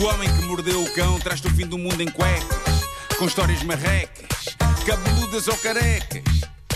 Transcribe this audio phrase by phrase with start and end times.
[0.00, 2.84] O homem que mordeu o cão traz-te o fim do mundo em cuecas,
[3.18, 6.22] com histórias marrecas, cabeludas ou carecas.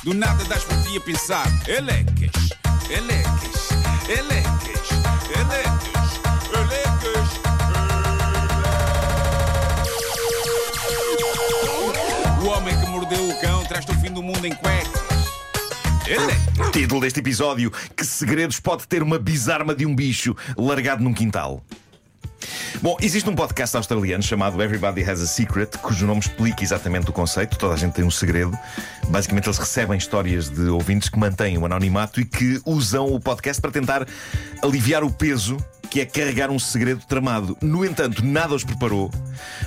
[0.02, 2.50] Do nada das por ti a pensar, elecas,
[2.90, 3.70] elecas,
[4.08, 4.90] elecas,
[5.38, 6.20] elecas,
[6.52, 7.28] elecas.
[12.42, 15.00] O homem que mordeu o cão traz-te o fim do mundo em cuecas.
[16.72, 21.62] Título deste episódio: Que segredos pode ter uma bizarma de um bicho largado num quintal?
[22.82, 27.12] Bom, existe um podcast australiano chamado Everybody Has a Secret, cujo nome explica exatamente o
[27.12, 27.56] conceito.
[27.56, 28.58] Toda a gente tem um segredo.
[29.06, 33.62] Basicamente, eles recebem histórias de ouvintes que mantêm o anonimato e que usam o podcast
[33.62, 34.04] para tentar
[34.60, 35.56] aliviar o peso
[35.92, 37.54] que é carregar um segredo tramado.
[37.60, 39.10] No entanto, nada os preparou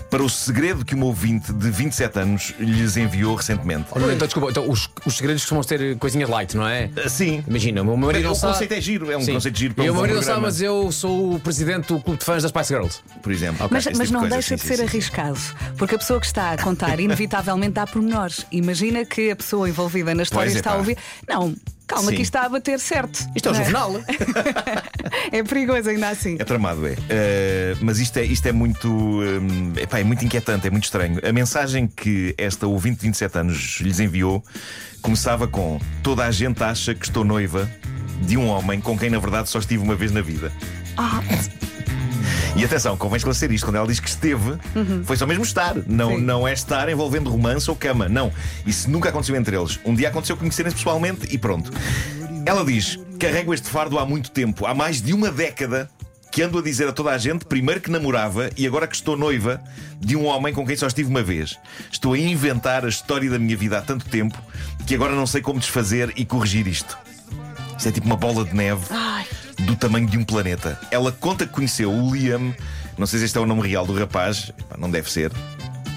[0.09, 3.85] para o segredo que uma ouvinte de 27 anos lhes enviou recentemente.
[3.91, 6.89] Oh, não, então, desculpa, então, os, os segredos costumam ter coisinhas light, não é?
[7.07, 7.43] Sim.
[7.47, 8.53] Imagina, o meu marido não O sabe.
[8.53, 9.33] conceito é giro, é um Sim.
[9.33, 12.17] conceito giro para o meu marido não sabe, mas eu sou o presidente do clube
[12.17, 12.99] de fãs das Spice Girls.
[13.21, 13.67] por exemplo.
[13.69, 15.39] Mas, Esse mas tipo não coisa, deixa sim, de ser sim, arriscado,
[15.77, 18.47] porque a pessoa que está a contar, inevitavelmente, dá pormenores.
[18.51, 20.79] Imagina que a pessoa envolvida na história Pois é, está a pá.
[20.79, 20.97] ouvir.
[21.29, 21.53] Não,
[21.87, 22.15] calma, Sim.
[22.15, 23.19] que isto está a bater certo.
[23.35, 23.91] Isto é o Não jornal.
[25.31, 26.35] É perigoso ainda assim.
[26.39, 26.95] É tramado, é.
[27.09, 28.87] Eh, mas isto é, isto é muito.
[28.89, 31.19] hum, epá, é muito inquietante, é muito estranho.
[31.27, 34.43] A mensagem que esta ouvinte de 27 anos lhes enviou
[35.01, 37.69] começava com: Toda a gente acha que estou noiva
[38.21, 40.51] de um homem com quem na verdade só estive uma vez na vida.
[40.97, 41.21] Ah,
[42.55, 43.65] E atenção, convém esclarecer isto.
[43.65, 44.57] Quando ela diz que esteve,
[45.03, 45.75] foi só mesmo estar.
[45.87, 46.21] Não, Sim.
[46.21, 48.07] não é estar envolvendo romance ou cama.
[48.07, 48.31] Não.
[48.65, 49.77] Isso nunca aconteceu entre eles.
[49.83, 51.71] Um dia aconteceu conhecerem-se pessoalmente e pronto.
[52.45, 55.89] Ela diz: Carrego este fardo há muito tempo, há mais de uma década.
[56.31, 59.15] Que ando a dizer a toda a gente, primeiro que namorava e agora que estou
[59.15, 59.61] noiva
[60.01, 61.57] de um homem com quem só estive uma vez.
[61.89, 64.37] Estou a inventar a história da minha vida há tanto tempo
[64.85, 66.97] que agora não sei como desfazer e corrigir isto.
[67.77, 69.25] Isto é tipo uma bola de neve ai,
[69.63, 70.79] do tamanho de um planeta.
[70.91, 72.53] Ela conta que conheceu o Liam,
[72.97, 75.31] não sei se este é o nome real do rapaz, não deve ser.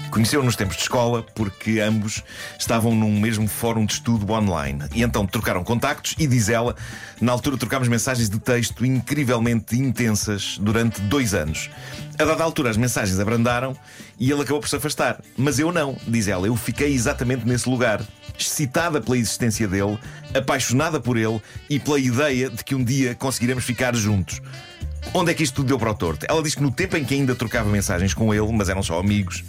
[0.09, 2.23] Conheceu nos tempos de escola porque ambos
[2.57, 4.83] estavam num mesmo fórum de estudo online.
[4.93, 6.75] E então trocaram contactos e, diz ela,
[7.21, 11.69] na altura trocámos mensagens de texto incrivelmente intensas durante dois anos.
[12.17, 13.77] A dada altura as mensagens abrandaram
[14.19, 15.21] e ele acabou por se afastar.
[15.37, 18.01] Mas eu não, diz ela, eu fiquei exatamente nesse lugar.
[18.37, 19.99] Excitada pela existência dele,
[20.33, 24.41] apaixonada por ele e pela ideia de que um dia conseguiremos ficar juntos.
[25.13, 26.25] Onde é que isto tudo deu para o torto?
[26.29, 28.99] Ela diz que no tempo em que ainda trocava mensagens com ele, mas eram só
[28.99, 29.43] amigos,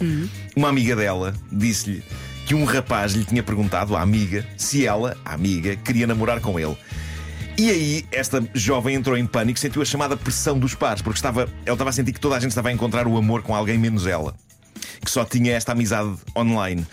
[0.55, 2.03] uma amiga dela disse-lhe
[2.45, 6.59] que um rapaz lhe tinha perguntado à amiga se ela, a amiga, queria namorar com
[6.59, 6.75] ele.
[7.57, 11.41] E aí, esta jovem entrou em pânico, sentiu a chamada pressão dos pares, porque estava,
[11.65, 13.77] ela estava a sentir que toda a gente estava a encontrar o amor com alguém
[13.77, 14.33] menos ela.
[15.03, 16.85] Que só tinha esta amizade online.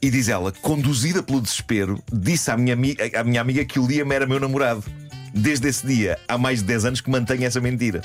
[0.00, 2.76] E diz ela, conduzida pelo desespero, disse à minha,
[3.14, 4.84] à minha amiga que o Liam era meu namorado.
[5.34, 8.02] Desde esse dia, há mais de 10 anos que mantenho essa mentira.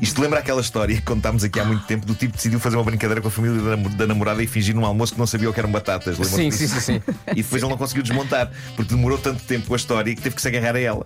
[0.00, 2.76] Isto lembra aquela história que contámos aqui há muito tempo do tipo que decidiu fazer
[2.76, 5.26] uma brincadeira com a família da, namo- da namorada e fingir num almoço que não
[5.26, 6.16] sabia o que eram batatas.
[6.16, 6.58] Sim, disso?
[6.58, 7.02] sim, sim, sim.
[7.34, 10.36] E depois ele não conseguiu desmontar, porque demorou tanto tempo com a história que teve
[10.36, 11.04] que se agarrar a ela.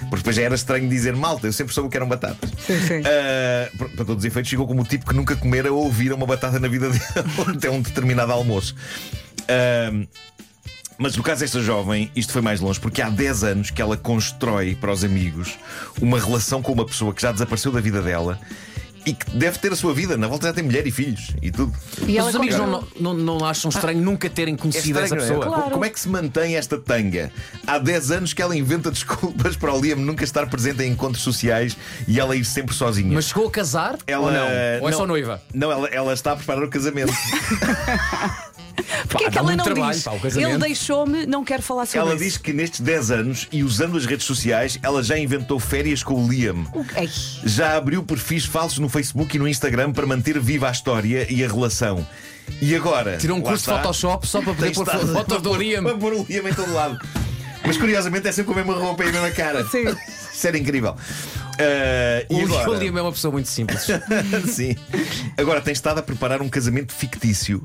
[0.00, 2.50] Porque depois já era estranho dizer malta, eu sempre soube o que eram batatas.
[2.66, 3.02] Sim, sim.
[3.06, 6.14] Ah, para para todos os efeitos, chegou como o tipo que nunca comera ou ouvira
[6.14, 7.02] uma batata na vida dele
[7.56, 8.76] até um determinado almoço.
[9.48, 9.90] Ah,
[10.98, 13.96] mas no caso desta jovem, isto foi mais longe, porque há 10 anos que ela
[13.96, 15.58] constrói para os amigos
[16.00, 18.38] uma relação com uma pessoa que já desapareceu da vida dela
[19.06, 20.16] e que deve ter a sua vida.
[20.16, 21.74] Na volta já tem mulher e filhos e tudo.
[22.08, 25.42] E os amigos não, não, não acham estranho nunca terem É conhecido essa estranho, não
[25.42, 25.44] é?
[25.46, 25.62] pessoa?
[25.64, 27.30] Co- Como é que se mantém esta tanga?
[27.66, 31.22] Há 10 anos que ela inventa desculpas para o Liam nunca estar presente em encontros
[31.22, 31.76] sociais
[32.08, 33.12] e ela ir sempre sozinha.
[33.12, 33.98] Mas chegou a casar?
[34.06, 34.46] ela Ou não?
[34.80, 35.42] Ou é só noiva?
[35.52, 37.12] Não, ela, ela está a preparar o casamento.
[39.14, 40.02] Porquê é que ela não trabalho, diz?
[40.04, 40.12] pá.
[40.24, 42.24] Ele deixou-me, não quero falar sobre ela isso.
[42.24, 46.14] diz que nestes 10 anos e usando as redes sociais, ela já inventou férias com
[46.24, 46.66] o Liam.
[46.72, 47.08] O- Ei,
[47.44, 51.44] Já abriu perfis falsos no Facebook e no Instagram para manter viva a história e
[51.44, 52.06] a relação.
[52.60, 53.16] E agora?
[53.16, 53.78] Tirou um curso de está.
[53.78, 55.98] Photoshop só para poder pôr fotos do para Liam.
[55.98, 56.98] pôr o Liam em todo lado.
[57.66, 59.64] Mas curiosamente é sempre com a mesma roupa e a mesma cara.
[59.68, 59.84] Sim.
[60.34, 60.94] Isso era incrível.
[62.28, 62.70] E O agora?
[62.70, 63.86] o Liam é uma pessoa muito simples.
[64.52, 64.76] Sim.
[65.38, 67.62] Agora tem estado a preparar um casamento fictício.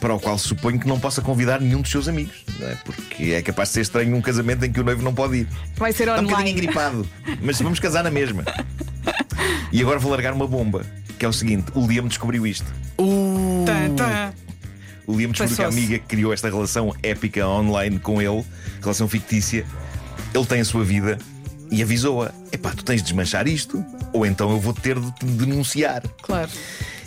[0.00, 2.74] Para o qual suponho que não possa convidar nenhum dos seus amigos, não é?
[2.76, 5.48] Porque é capaz de ser estranho um casamento em que o noivo não pode ir.
[5.76, 6.50] vai ser Está um bocadinho online.
[6.52, 7.08] engripado,
[7.42, 8.42] mas vamos casar na mesma.
[9.72, 10.84] E agora vou largar uma bomba,
[11.18, 12.66] que é o seguinte: o Liam descobriu isto.
[13.66, 14.32] Tan, tan.
[15.06, 18.44] O Liam descobriu que a amiga que criou esta relação épica online com ele,
[18.80, 19.66] relação fictícia,
[20.34, 21.18] ele tem a sua vida
[21.70, 25.26] e avisou-a: epá, tu tens de desmanchar isto, ou então eu vou ter de te
[25.26, 26.02] denunciar.
[26.22, 26.50] Claro.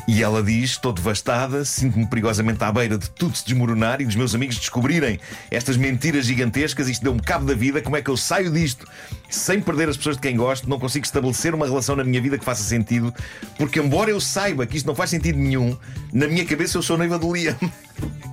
[0.08, 4.16] E ela diz: Estou devastada, sinto-me perigosamente à beira de tudo se desmoronar e dos
[4.16, 5.20] meus amigos descobrirem
[5.50, 6.90] estas mentiras gigantescas.
[6.90, 7.82] Isto deu-me cabo da vida.
[7.82, 8.86] Como é que eu saio disto
[9.30, 10.70] sem perder as pessoas de quem gosto?
[10.70, 13.14] Não consigo estabelecer uma relação na minha vida que faça sentido,
[13.58, 15.78] porque, embora eu saiba que isto não faz sentido nenhum,
[16.12, 17.56] na minha cabeça eu sou noiva do Liam.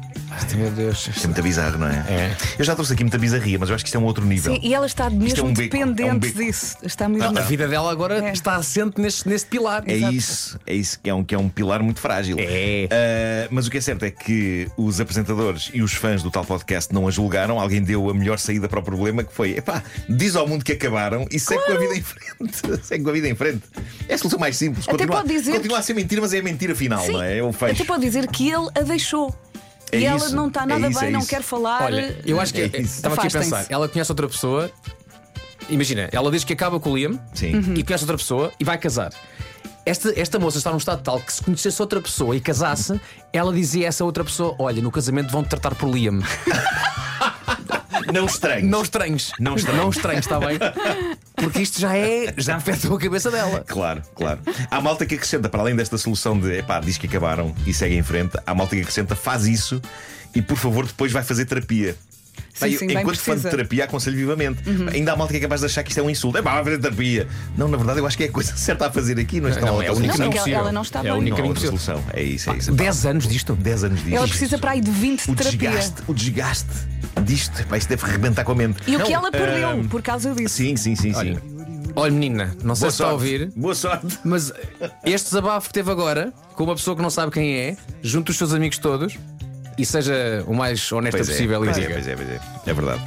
[0.56, 1.08] Meu Deus.
[1.08, 2.04] Isto é muito bizarro, não é?
[2.08, 2.37] É.
[2.58, 4.54] Eu já trouxe aqui muita bizarria, mas eu acho que isto é um outro nível.
[4.54, 6.76] Sim, e ela está Isto mesmo é um beco, é um dependente disso.
[6.82, 7.38] Está mesmo.
[7.38, 8.32] A vida dela agora É.
[8.32, 9.82] está assente neste, neste pilar.
[9.87, 12.37] É isso, é isso que é um, que é um pilar muito frágil.
[12.38, 12.88] É.
[12.90, 16.44] Ah, mas o que é certo é que os apresentadores e os fãs do tal
[16.44, 17.60] podcast não a julgaram.
[17.60, 20.72] Alguém deu a melhor saída para o problema, que foi: epá, diz ao mundo que
[20.72, 22.81] acabaram e segue com a vida em frente.
[22.84, 23.62] segue com a vida em frente.
[24.08, 24.84] É a solução mais simples.
[24.88, 27.12] Até continua, pode dizer continua a ser mentira, mas é a mentira final, Sim.
[27.12, 27.38] não é?
[27.38, 27.75] É o fecho.
[27.75, 29.34] Até pode dizer que ele a deixou.
[29.92, 31.82] É e ela isso, não está é nada isso, bem, é não quer falar.
[31.82, 32.96] Olha, eu acho que É é- isso.
[32.96, 33.66] estava aqui a pensar.
[33.69, 34.70] Ela conhece outra pessoa.
[35.69, 37.54] Imagina, ela diz que acaba com o Liam Sim.
[37.56, 37.75] Uhum.
[37.75, 39.12] e conhece outra pessoa e vai casar.
[39.87, 43.00] Esta, esta moça está num estado tal que se conhecesse outra pessoa e casasse,
[43.32, 46.20] ela dizia a essa outra pessoa: Olha, no casamento vão-te tratar por Liam.
[48.12, 48.69] Não estranhos.
[48.70, 49.32] Não estranhos.
[49.38, 49.54] Não
[49.90, 50.58] estranhos, está bem?
[51.40, 52.32] Porque isto já é.
[52.37, 53.64] Já afetou a cabeça dela.
[53.66, 54.40] Claro, claro.
[54.70, 57.96] Há malta que acrescenta, para além desta solução de epá, diz que acabaram e segue
[57.96, 59.81] em frente, há malta que acrescenta, faz isso
[60.34, 61.96] e por favor depois vai fazer terapia.
[62.52, 63.44] Sim, sim, enquanto fã de.
[63.44, 63.50] Uhum.
[63.50, 64.58] terapia, aconselho vivamente.
[64.92, 66.38] Ainda há malta que é capaz de achar que isto é um insulto.
[66.38, 67.28] É pá, vai fazer terapia.
[67.56, 69.40] Não, na verdade, eu acho que é a coisa certa a fazer aqui.
[69.40, 70.26] Não, está Não, outra é a única solução.
[70.26, 70.58] Não, possível.
[70.60, 71.78] ela não está é a única Não possível.
[71.78, 72.04] solução.
[72.12, 72.72] É isso, é isso.
[72.72, 73.54] 10 anos disto?
[73.54, 74.14] 10 anos disto.
[74.16, 75.70] Ela precisa para aí de 20 de O terapia.
[75.70, 76.69] desgaste, o desgaste
[77.25, 77.66] disto.
[77.66, 78.78] Pá, isto deve rebentar com a mente.
[78.87, 80.54] E o que Não, ela perdeu ahm, por causa disso.
[80.56, 81.19] Sim, sim, sim, sim.
[81.19, 81.42] Olha,
[81.96, 84.19] olha, menina, não sei Boa se está a ouvir, Boa sorte.
[84.25, 84.52] mas
[85.04, 88.37] este desabafo que teve agora, com uma pessoa que não sabe quem é, junto dos
[88.38, 89.19] seus amigos todos,
[89.81, 91.94] e seja o mais honesta Pois é, possível e pois é, diga.
[91.94, 92.41] pois é, pois é.
[92.67, 93.03] É verdade.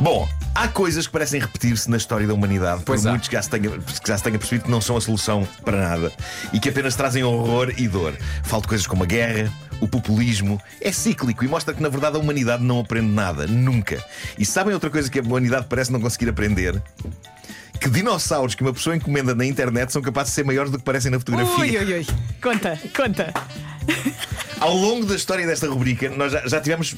[0.00, 3.10] Bom, há coisas que parecem repetir-se na história da humanidade, Pois por há.
[3.12, 5.46] muitos que já, se tenha, que já se tenha percebido que não são a solução
[5.64, 6.12] para nada
[6.52, 8.12] e que apenas trazem horror e dor.
[8.42, 10.60] Falo de coisas como a guerra, o populismo.
[10.80, 14.04] É cíclico e mostra que, na verdade, a humanidade não aprende nada, nunca.
[14.36, 16.82] E sabem outra coisa que a humanidade parece não conseguir aprender?
[17.80, 20.84] Que dinossauros que uma pessoa encomenda na internet são capazes de ser maiores do que
[20.84, 21.80] parecem na fotografia.
[21.80, 22.06] Ui, ui, ui.
[22.42, 23.32] Conta, conta.
[24.64, 26.94] Ao longo da história desta rubrica, nós já, já tivemos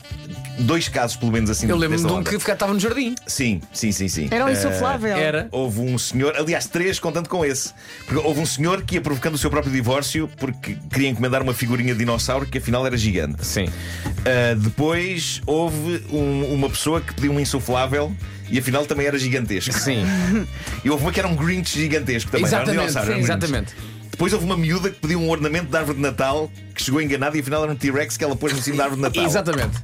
[0.60, 1.68] dois casos, pelo menos assim.
[1.68, 2.30] Eu lembro-me desta de um onda.
[2.30, 3.14] que ficava- estava no jardim.
[3.26, 4.28] Sim, sim, sim, sim.
[4.30, 5.16] Era um Eh, insuflável.
[5.16, 5.48] Era.
[5.50, 7.72] Houve um senhor, aliás, três contando com esse.
[8.06, 11.52] Porque houve um senhor que ia provocando o seu próprio divórcio porque queria encomendar uma
[11.52, 13.44] figurinha de dinossauro que afinal era gigante.
[13.44, 13.64] Sim.
[13.66, 18.14] Uh, depois houve um- uma pessoa que pediu um insuflável
[18.48, 19.74] e afinal também era gigantesco.
[19.74, 20.04] Sim.
[20.84, 22.48] E houve uma que era um Grinch gigantesco também.
[22.48, 22.80] não era um Exatamente.
[22.92, 23.44] dinossauro, era um sim, Grinch.
[23.44, 23.95] exatamente.
[24.16, 27.36] Depois houve uma miúda que pediu um ornamento de árvore de Natal que chegou enganada
[27.36, 29.24] e afinal era um T-Rex que ela pôs no cimo da árvore de Natal.
[29.26, 29.76] Exatamente.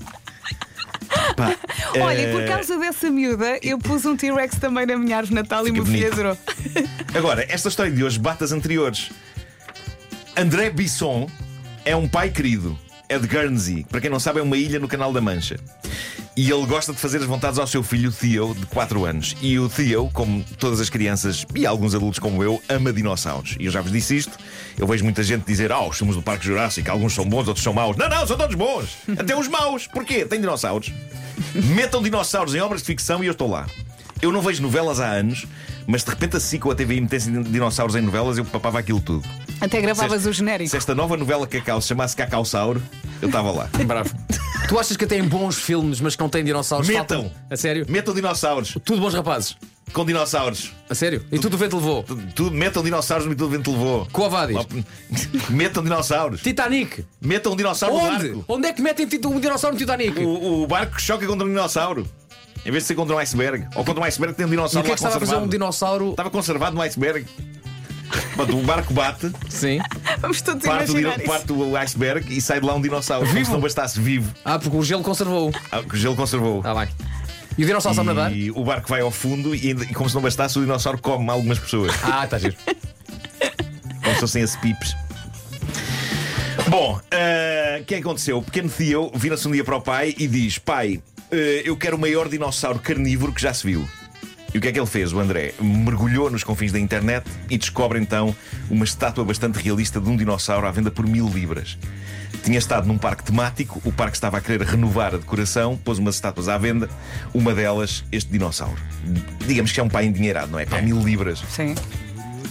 [1.37, 1.55] Pá,
[2.01, 5.35] Olha, e eh, por causa dessa miúda, eu pus um T-Rex também na minha árvore
[5.37, 6.13] de Natal e o Fica meu filho bonito.
[6.15, 6.39] adorou.
[7.15, 9.11] Agora, esta história de hoje bate as anteriores.
[10.35, 11.29] André Bisson
[11.85, 12.79] é um pai querido.
[13.11, 13.85] É de Guernsey.
[13.85, 15.61] Para quem não sabe, é uma ilha no Canal da Mancha.
[16.35, 19.37] E ele gosta de fazer as vontades ao seu filho Theo, de 4 anos.
[19.43, 23.55] E o Theo, como todas as crianças e alguns adultos como eu, ama dinossauros.
[23.61, 24.39] E eu já vos disse isto.
[24.79, 27.63] Eu vejo muita gente dizer: Ah, os filmes do Parque Jurássico, alguns são bons, outros
[27.63, 27.97] são maus.
[27.99, 28.97] Não, não, são todos bons.
[29.19, 29.87] Até os maus.
[29.87, 30.25] Porquê?
[30.25, 30.91] Tem dinossauros.
[31.55, 33.67] Metam dinossauros em obras de ficção e eu estou lá.
[34.23, 35.47] Eu não vejo novelas há anos,
[35.87, 39.01] mas de repente a SIC ou a TVI metessem dinossauros em novelas, eu papava aquilo
[39.01, 39.29] tudo.
[39.61, 40.71] Até gravavas Se o genérico.
[40.71, 42.81] Se esta nova novela Cacau se chamasse Cacausauro,
[43.21, 43.69] eu estava lá.
[43.85, 44.15] Bravo.
[44.73, 46.89] Tu achas que têm bons filmes, mas que não têm dinossauros?
[46.89, 47.25] Metam.
[47.25, 47.85] Faltam- A sério?
[47.91, 49.55] Metam dinossauros Tudo bons rapazes.
[49.93, 50.73] com dinossauros.
[50.89, 51.23] A sério?
[51.31, 52.03] E tudo o vento levou.
[52.35, 54.09] Tudo, metam dinossauros no tudo vento levou.
[54.11, 54.57] Coavadis.
[55.51, 56.41] Metam dinossauros.
[56.41, 57.05] Titanic.
[57.21, 58.29] Metam um dinossauro no Onde?
[58.29, 58.45] barco.
[58.49, 60.19] Onde é que metem um dinossauro no Titanic?
[60.21, 62.09] O, o barco choca contra um dinossauro.
[62.65, 63.67] Em vez de ser contra um iceberg.
[63.77, 65.21] Ou contra um iceberg que tem um E dinossauro o que é que estava a
[65.21, 66.11] fazer um dinossauro?
[66.13, 67.27] Estava conservado no iceberg.
[68.37, 69.81] Pronto, o barco bate, Sim.
[70.23, 71.33] Vamos todos parte imaginar dino- isso.
[71.33, 73.27] parte o iceberg e sai de lá um dinossauro.
[73.27, 75.53] Como se não bastasse vivo, Ah, porque o gelo conservou.
[75.71, 76.59] ah, o gelo conservou.
[76.59, 76.89] Está bem.
[77.59, 78.35] E o dinossauro sabe nadar?
[78.35, 81.29] E o barco vai ao fundo e, e como se não bastasse, o dinossauro come
[81.29, 81.93] algumas pessoas.
[82.03, 82.55] Ah, está giro.
[84.03, 84.95] como se fossem as pips.
[86.69, 88.39] Bom, ah, o que é que aconteceu?
[88.39, 91.01] O pequeno Theo vira-se um dia para o pai e diz: Pai,
[91.31, 93.87] eh, eu quero o maior dinossauro carnívoro que já se viu.
[94.55, 95.55] E o que é que ele fez, o André?
[95.61, 98.35] Mergulhou nos confins da internet e descobre então
[98.71, 101.79] uma estátua bastante realista de um dinossauro à venda por mil libras.
[102.45, 106.17] Tinha estado num parque temático, o parque estava a querer renovar a decoração, pôs umas
[106.17, 106.89] estátuas à venda,
[107.33, 108.77] uma delas, este dinossauro.
[109.47, 110.67] Digamos que é um pai endinheirado, não é?
[110.67, 111.43] Para mil libras.
[111.49, 111.75] Sim.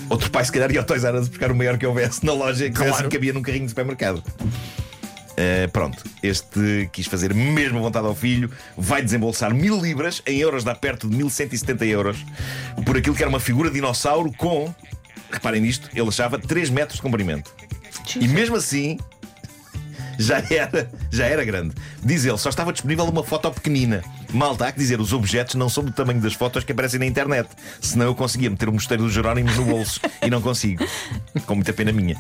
[0.10, 2.34] Outro pai, se calhar, ia ao Toys R Us buscar o maior que houvesse na
[2.34, 2.92] loja que Claro.
[2.94, 3.10] claro.
[3.10, 4.24] cabia num carrinho de supermercado.
[5.32, 10.38] Uh, pronto, este quis fazer mesmo a vontade ao filho, vai desembolsar mil libras, em
[10.38, 12.26] euros dá perto de 1170 euros,
[12.86, 14.74] por aquilo que era uma figura de dinossauro com,
[15.32, 17.54] reparem nisto, ele achava 3 metros de comprimento.
[18.20, 18.98] E mesmo assim,
[20.22, 21.74] já era, já era grande.
[22.04, 24.04] Diz ele, só estava disponível uma foto pequenina.
[24.32, 27.06] Malta, há que dizer, os objetos não são do tamanho das fotos que aparecem na
[27.06, 27.50] internet.
[27.82, 30.86] Senão eu conseguia meter o mosteiro dos Jerónimos no bolso e não consigo.
[31.46, 32.16] Com muita pena minha.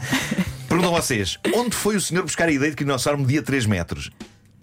[0.82, 3.42] Perguntam a vocês: onde foi o senhor buscar a ideia de que o dinossauro media
[3.44, 4.10] 3 metros?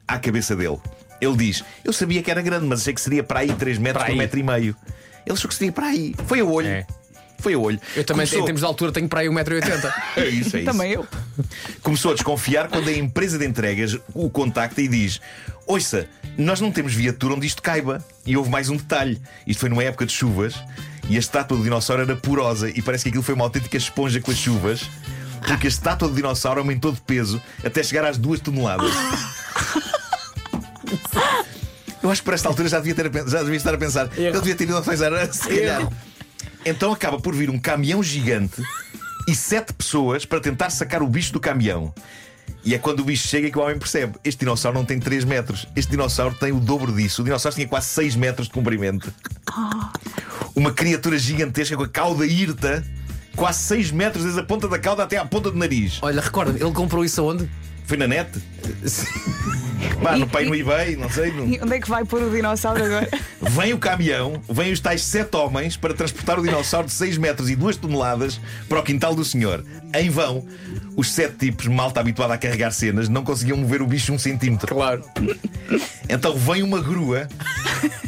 [0.07, 0.79] À cabeça dele.
[1.21, 4.03] Ele diz: Eu sabia que era grande, mas achei que seria para aí 3 metros
[4.03, 4.19] Para por aí.
[4.19, 4.77] metro e meio.
[5.25, 6.15] Ele achou que seria para aí.
[6.27, 6.67] Foi a olho.
[6.69, 6.87] É.
[7.41, 7.79] Foi a olho.
[7.95, 9.93] Eu também, Começou- em termos de altura, tenho para aí 1,80m.
[10.17, 10.71] É isso, é isso.
[10.73, 11.07] Também eu.
[11.83, 15.21] Começou a desconfiar quando a empresa de entregas o contacta e diz:
[15.67, 18.05] Ouça, nós não temos viatura onde isto caiba.
[18.27, 20.55] E houve mais um detalhe: isto foi numa época de chuvas
[21.09, 24.21] e a estátua do dinossauro era porosa e parece que aquilo foi uma autêntica esponja
[24.21, 24.83] com as chuvas.
[25.47, 28.93] Porque a estátua do dinossauro aumentou de peso até chegar às duas toneladas.
[32.03, 34.09] Eu acho que por esta altura já devia, ter a já devia estar a pensar.
[34.17, 35.89] Ele devia ter ido ao Toys R Us, se calhar.
[36.65, 38.63] Então acaba por vir um caminhão gigante
[39.27, 41.93] e sete pessoas para tentar sacar o bicho do caminhão.
[42.65, 45.25] E é quando o bicho chega que o homem percebe: este dinossauro não tem 3
[45.25, 47.23] metros, este dinossauro tem o dobro disso.
[47.23, 49.13] O dinossauro tinha quase 6 metros de comprimento.
[50.55, 52.85] Uma criatura gigantesca com a cauda hirta,
[53.39, 55.99] quase 6 metros desde a ponta da cauda até à ponta do nariz.
[56.03, 57.49] Olha, recorda, ele comprou isso aonde?
[57.87, 58.29] Foi na net?
[60.03, 61.31] Pá, no pai no eBay, não sei.
[61.33, 63.09] no- E onde é que vai pôr o dinossauro agora?
[63.41, 67.49] Vem o caminhão, vêm os tais sete homens para transportar o dinossauro de 6 metros
[67.49, 69.65] e 2 toneladas para o quintal do senhor.
[69.95, 70.45] Em vão,
[70.97, 74.75] os sete tipos, malta habituada a carregar cenas, não conseguiam mover o bicho um centímetro.
[74.75, 75.03] Claro.
[76.09, 77.27] Então vem uma grua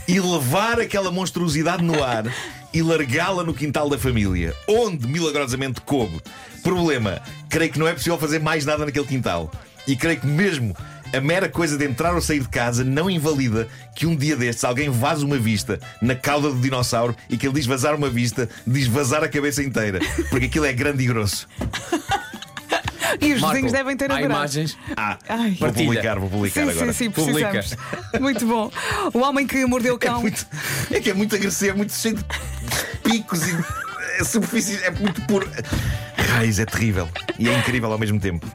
[0.06, 2.24] e levar aquela monstruosidade no ar
[2.72, 6.20] e largá-la no quintal da família, onde milagrosamente coube.
[6.62, 9.50] Problema: creio que não é possível fazer mais nada naquele quintal.
[9.86, 10.76] E creio que mesmo
[11.12, 14.64] a mera coisa de entrar ou sair de casa não invalida que um dia destes
[14.64, 18.48] alguém vaze uma vista na cauda do dinossauro e que ele diz vazar uma vista,
[18.66, 19.98] diz vazar a cabeça inteira,
[20.30, 21.48] porque aquilo é grande e grosso.
[23.20, 24.34] E os Marco, vizinhos devem ter há adorado.
[24.34, 24.78] imagens.
[24.96, 25.50] Ah, Ai.
[25.50, 25.84] vou Partilha.
[25.86, 26.92] publicar, vou publicar Sim, agora.
[26.92, 27.48] sim, sim, Publica.
[27.50, 27.76] precisamos.
[28.20, 28.70] Muito bom.
[29.14, 30.20] O homem que mordeu o É, cão.
[30.20, 30.46] muito,
[30.90, 32.24] é que é muito agressivo, é muito cheio de
[33.02, 33.56] picos e
[34.18, 35.48] é superfícies, é muito puro.
[36.32, 38.46] Raiz, é terrível e é incrível ao mesmo tempo.